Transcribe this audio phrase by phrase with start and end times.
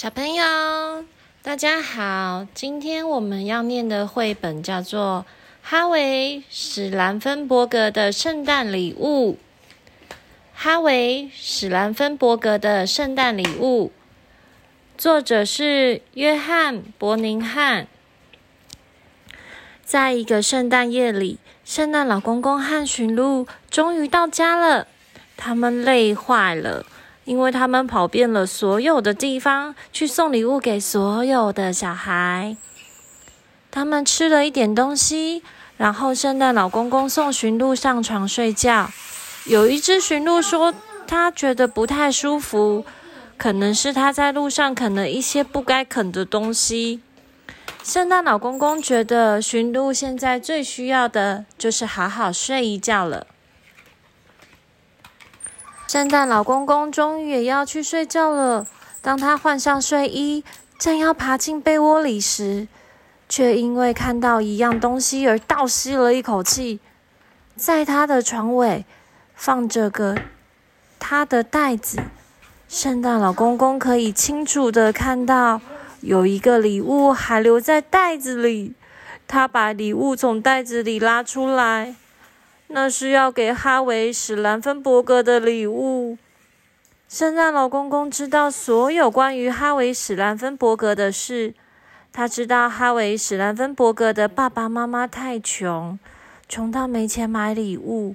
[0.00, 1.04] 小朋友，
[1.42, 2.46] 大家好！
[2.54, 5.26] 今天我们要念的绘本叫做
[5.60, 9.32] 《哈维·史兰芬伯格的圣诞礼物》。
[10.54, 13.92] 哈维·史兰芬伯格的圣诞礼物，
[14.96, 17.86] 作者是约翰·伯宁汉。
[19.84, 24.86] 在一个圣诞夜里，圣诞老公公和驯鹿终于到家了，
[25.36, 26.86] 他们累坏了。
[27.30, 32.56] 因为他们跑遍了所有的地方，去送礼物给所有的小孩。
[33.70, 35.44] 他们吃了一点东西，
[35.76, 38.90] 然后圣诞老公公送驯鹿上床睡觉。
[39.44, 40.74] 有一只驯鹿说，
[41.06, 42.84] 他觉得不太舒服，
[43.38, 47.00] 可能是他在路上啃了一些不该啃的东西。
[47.84, 53.28] 圣诞老公公觉得驯鹿现在最需要的就是好好睡一觉了。
[55.90, 58.64] 圣诞老公公终于也要去睡觉了。
[59.02, 60.44] 当他换上睡衣，
[60.78, 62.68] 正要爬进被窝里时，
[63.28, 66.78] 却因为看到一样东西而倒吸了一口气。
[67.56, 68.86] 在他的床尾
[69.34, 70.16] 放着个
[71.00, 71.98] 他的袋子，
[72.68, 75.60] 圣诞老公公可以清楚的看到
[76.02, 78.74] 有一个礼物还留在袋子里。
[79.26, 81.96] 他把礼物从袋子里拉出来。
[82.72, 86.16] 那是要给哈维·史兰芬伯格的礼物。
[87.08, 91.52] 圣诞老公公知道所有关于哈维·史兰芬伯格的事。
[92.12, 95.98] 他知道哈维·史兰芬伯格的爸爸妈妈太穷，
[96.48, 98.14] 穷到没钱买礼物。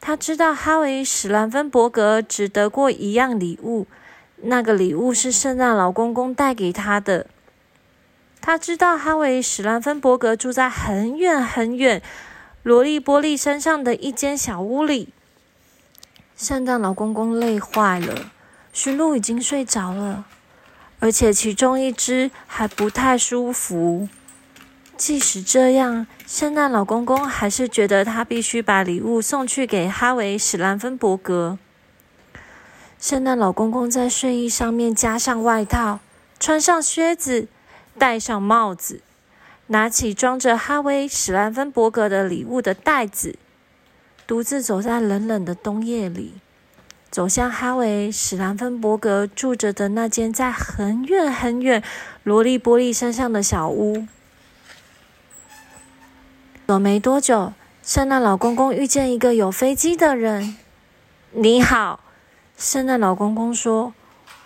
[0.00, 3.88] 他知道哈维·史兰芬伯格只得过一样礼物，
[4.36, 7.26] 那个礼物是圣诞老公公带给他的。
[8.40, 12.00] 他知道哈维·史兰芬伯格住在很远很远。
[12.62, 15.08] 罗利波利山上的一间小屋里，
[16.36, 18.30] 圣诞老公公累坏了，
[18.70, 20.26] 驯鹿已经睡着了，
[20.98, 24.08] 而且其中一只还不太舒服。
[24.98, 31.58] 即使这样，圣诞老公公还是觉得他必须把礼物送去给哈维·史兰芬伯格。
[32.98, 36.00] 圣诞老公公在睡衣上面加上外套，
[36.38, 37.48] 穿上靴子，
[37.98, 39.00] 戴上帽子。
[39.72, 43.36] 拿起装着哈维·史兰芬伯格的礼物的袋子，
[44.26, 46.34] 独自走在冷冷的冬夜里，
[47.08, 51.84] 走向哈维·史兰芬伯格住着的那间在很远很远
[52.24, 54.08] 罗利波利山上的小屋。
[56.66, 57.52] 走没多久，
[57.84, 60.56] 圣诞老公公遇见一个有飞机的人。
[61.30, 62.00] “你好，”
[62.58, 63.94] 圣诞老公公说，“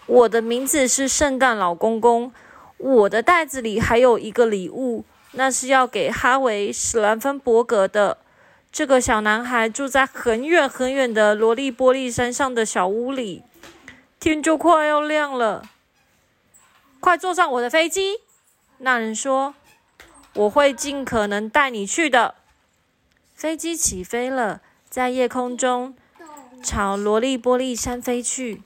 [0.05, 2.31] 我的名字是圣诞老公公，
[2.77, 8.19] 我的袋子里还有一个礼物。”那是要给哈维·史兰芬伯格的。
[8.73, 13.45] 这个小男孩住在很远很远的罗利波利山上的小屋里。
[14.19, 15.69] 天就快要亮了，
[16.99, 18.21] 快坐上我的飞机！
[18.79, 19.55] 那人说
[20.35, 22.35] ：“我会尽可能带你去的。”
[23.37, 25.95] 飞机起飞了，在夜空中
[26.63, 28.63] 朝罗利波利山飞去。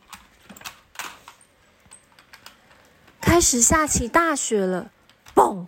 [3.20, 4.90] 开始下起大雪了，
[5.34, 5.66] 嘣！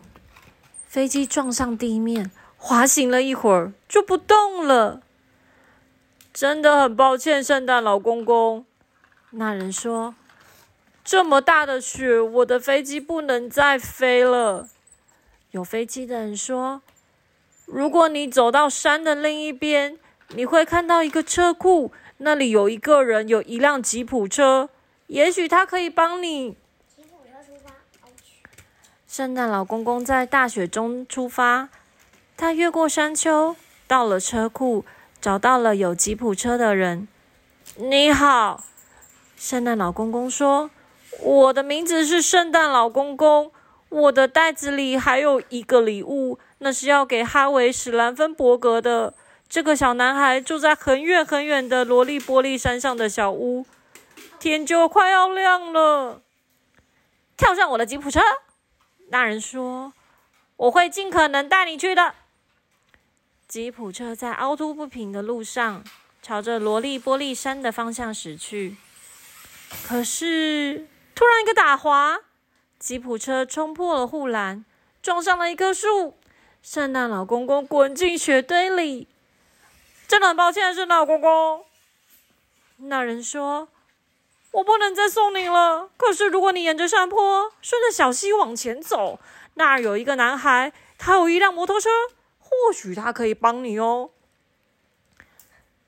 [0.91, 5.01] 飞机撞上地面，滑行了一会儿就不动了。
[6.34, 8.67] 真的很抱歉，圣诞老公公。
[9.31, 10.17] 那人说
[11.05, 14.69] ：“这么大的雪，我的飞机不能再飞了。”
[15.53, 16.83] 有飞机的人说
[17.67, 19.97] ：“如果你走到山的另一边，
[20.31, 24.69] 你会看到一个车库，那里有一个人，有一辆吉普车，
[25.07, 26.57] 也许他可以帮你。”
[29.10, 31.69] 圣诞老公公在大雪中出发，
[32.37, 33.56] 他越过山丘，
[33.88, 34.84] 到了车库，
[35.21, 37.09] 找到了有吉普车的人。
[37.75, 38.62] 你好，
[39.37, 40.71] 圣诞老公公说
[41.22, 43.50] ：“我的名字是圣诞老公公，
[43.88, 49.15] 我的袋子里还有一个礼物，那是要给哈维·史兰芬伯格的。
[49.48, 53.66] 这个小男孩住在很远很远的罗利波利山上的小屋。
[54.38, 56.22] 天就快要亮了，
[57.37, 58.21] 跳上我的吉普车。”
[59.12, 59.92] 那人说
[60.54, 62.15] ：“我会尽可能带你去的。”
[63.48, 65.83] 吉普车在凹凸不平的路上，
[66.22, 68.77] 朝着罗利波利山的方向驶去。
[69.84, 70.86] 可是，
[71.16, 72.21] 突然一个打滑，
[72.78, 74.65] 吉普车冲破了护栏，
[75.03, 76.16] 撞上了一棵树。
[76.63, 79.09] 圣诞老公公滚进雪堆里。
[80.06, 81.65] 真的很抱歉，圣诞老公公。
[82.77, 83.68] 那人说。
[84.53, 85.89] 我不能再送你了。
[85.97, 89.21] 可是，如果你沿着山坡顺着小溪往前走，
[89.55, 91.89] 那儿有一个男孩，他有一辆摩托车，
[92.39, 94.11] 或许他可以帮你哦。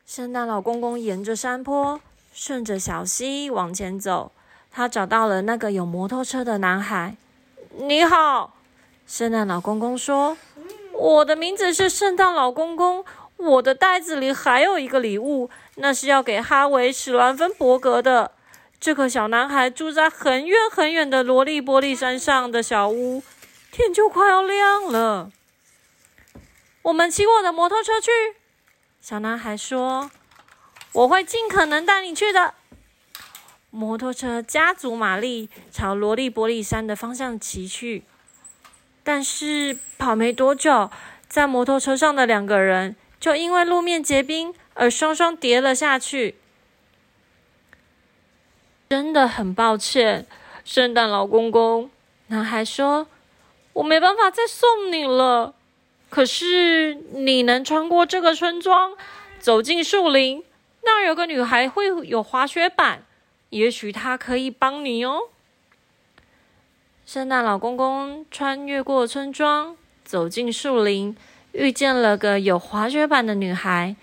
[0.06, 2.00] 圣诞老公公沿着山坡
[2.32, 4.30] 顺着小溪往前走，
[4.70, 7.16] 他找到了那个有摩托车的男孩。
[7.70, 8.54] 你好，
[9.06, 10.36] 圣诞老公公说
[10.92, 13.04] ：“我的名字是圣诞老公公，
[13.38, 18.32] 我的袋子里还有一个礼物，那是要给哈维·史兰芬伯格的。
[18.82, 23.22] 这个小男孩住在很远很远的罗利波利山上的小屋，
[23.70, 25.30] 天就快要亮了。
[26.82, 28.10] 我们骑我的摩托车去。”
[29.00, 30.10] 小男孩说
[30.94, 32.54] ：“我会尽可能带你去的。”
[33.70, 38.02] 摩托车加足马力，朝罗利波利山的方向骑去。
[39.04, 40.90] 但是跑没多久，
[41.28, 46.34] 在摩托车上的两个人就因为路面结冰而双双跌了下去。
[48.92, 50.26] 真的很抱歉，
[50.66, 51.90] 圣诞老公公。
[52.26, 53.06] 男孩说
[53.72, 55.54] ：“我没办法再送你了。
[56.10, 58.92] 可是你能穿过这个村庄，
[59.40, 60.44] 走进树林，
[60.82, 63.02] 那儿有个女孩会有滑雪板。”
[63.48, 65.22] 也许她可以帮你哦。
[67.06, 69.74] 圣诞老公公穿越过村庄，
[70.04, 71.16] 走进树林，
[71.52, 73.96] 遇见了个有滑雪板的女孩。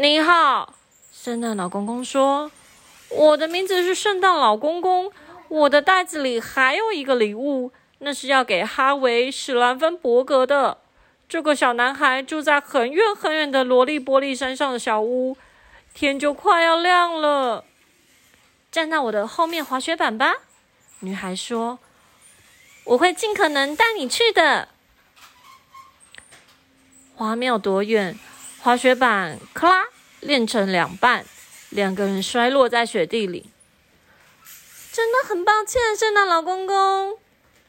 [0.00, 0.72] 你好，
[1.12, 2.50] 圣诞老公公说
[3.10, 5.12] ：“我的名字是圣诞老公公，
[5.48, 10.78] 我的袋子里还有一个礼物，那是要给哈维·史兰芬伯格的。
[11.28, 15.36] 这个小男孩住在很远很远的罗利波利山上的小屋，
[15.94, 17.64] 天就快要亮了。”
[18.70, 20.34] 站到我的后面滑雪板吧，
[21.00, 21.78] 女孩说
[22.84, 24.68] ：“我会尽可能带你去的。”
[27.16, 28.18] 滑没有多远，
[28.60, 29.86] 滑雪板咔啦
[30.20, 31.24] 裂成两半，
[31.76, 33.50] 两个人摔落在雪地里。
[34.90, 37.18] 真的很抱歉，圣诞老公公。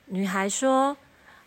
[0.05, 0.95] 女孩说：“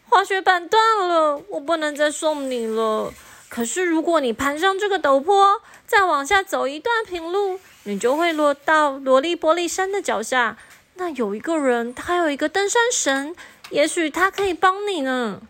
[0.06, 3.14] 滑雪板断了，我不能再送你了。
[3.48, 10.58] 可是如果你攀上这个陡坡，再往下走一段平路。”你就会落到罗利波利山的脚下，
[10.96, 13.34] 那有一个人，他有一个登山绳，
[13.70, 15.40] 也许他可以帮你呢。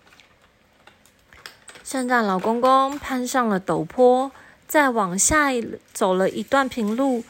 [1.82, 4.30] 圣诞老公公攀上了陡坡，
[4.70, 5.48] 再往下
[5.92, 7.24] 走了一段平路，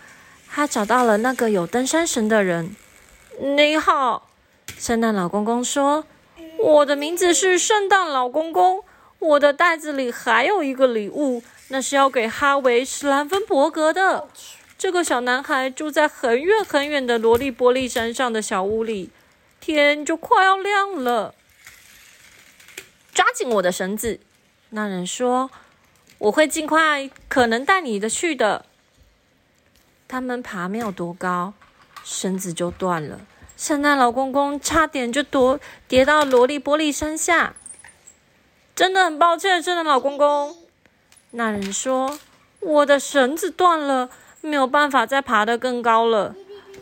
[0.47, 2.77] 他找到了那个有登山绳的人。
[3.41, 4.29] 你好，
[4.77, 6.05] 圣诞老公公说
[6.61, 8.85] ：“我的名字是圣诞老公公，
[9.19, 14.29] 我的袋子里还有一个礼物，那是要给哈维·史兰芬伯格的。”
[14.77, 19.09] 这个小男孩住在很远很远的罗利波利山上的小屋里，
[19.61, 21.35] 天就快要亮了。
[23.15, 24.21] 抓紧我的绳子，
[24.69, 25.51] 那人说
[26.21, 28.65] ：“我会尽快可能带你的去的。”
[30.09, 31.53] 他们爬没有多高，
[32.05, 33.21] 绳子就断了。
[33.57, 37.55] 圣诞老公公差点就跌跌到萝莉玻璃山下。
[38.75, 40.57] 真的很抱歉，圣诞老公公。
[41.33, 42.19] 那人说
[42.61, 44.09] ：“我的绳子断了。”
[44.43, 46.35] 没有办法再爬得更高了。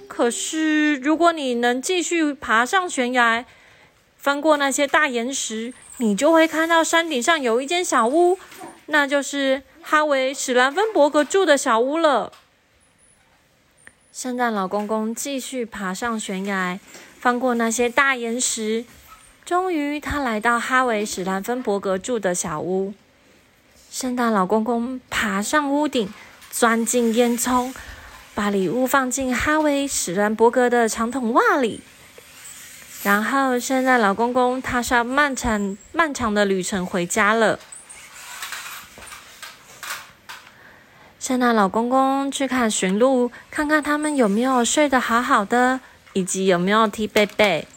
[0.06, 3.44] 可是，如果你能继续爬上悬崖，
[4.16, 8.38] 翻过那些大岩石，你就会看到山顶上有一间小屋，
[8.90, 12.32] 那就是哈维·史兰芬伯格住的小屋了。
[14.12, 16.78] 圣诞老公公继续爬上悬崖，
[17.18, 18.84] 翻过那些大岩石，
[19.44, 22.92] 终于他来到哈维·史兰芬伯格住的小屋。
[23.90, 26.12] 圣诞老公公爬上屋顶。
[26.50, 27.72] 钻进烟囱，
[28.34, 31.82] 把礼物放进哈维·史兰伯格的长筒袜里，
[33.04, 37.60] 然后圣诞老公公踏上漫长漫长的旅程回家了。
[41.28, 45.78] 圣诞老公公去看驯鹿，看看他们有没有睡得好好的，
[46.14, 47.68] 以及有没有踢被被。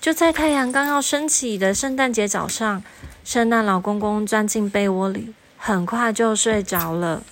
[0.00, 2.84] 就在太阳刚要升起的圣诞节早上，
[3.24, 7.24] 圣诞老公公钻进被窝里，很快就睡着了。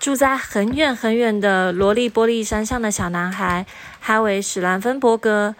[0.00, 3.64] 住在很远很远的罗利波利山上的小男孩
[4.00, 5.54] 哈维·史兰芬伯格，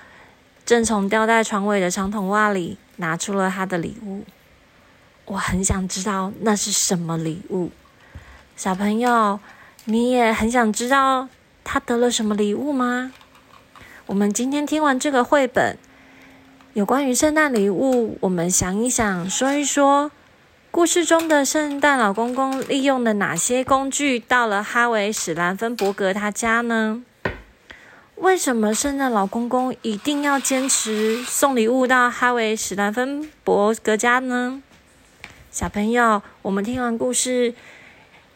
[0.67, 4.25] 正从吊在床尾的长筒袜里拿出了他的礼物。
[5.27, 7.71] 我很想知道那是什么礼物。
[8.62, 9.40] 小朋友，
[9.87, 11.26] 你也很想知道
[11.64, 13.11] 他得了什么礼物吗？
[14.07, 15.76] 我们今天听完这个绘本，
[16.73, 20.12] 有关于圣诞礼物，我们想一想，说一说。
[20.71, 27.02] 故事中的圣诞老公公利用了哪些工具到了哈维·史兰芬伯格他家呢？
[28.14, 34.62] 为什么圣诞老公公一定要坚持送礼物到哈维·史兰芬伯格家呢？
[35.50, 37.54] 小朋友，我们听完故事，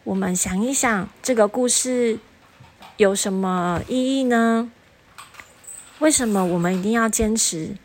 [0.07, 2.17] 我们想一想，这个故事
[2.95, 4.71] 有什么意义呢？
[5.99, 7.75] 为什么我们一定要坚持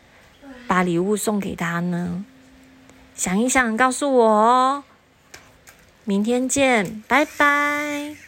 [0.65, 2.23] 把礼物送给他呢？
[3.13, 4.83] 想一想，告诉我哦。
[6.05, 8.22] 明天见，拜拜。